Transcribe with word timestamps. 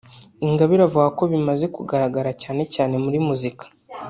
Ingabire 0.47 0.81
avuga 0.85 1.07
ko 1.17 1.23
bimaze 1.31 1.65
kugaragara 1.75 2.31
cyane 2.41 2.63
cyane 2.73 2.95
muri 3.03 3.17
muzika 3.27 3.65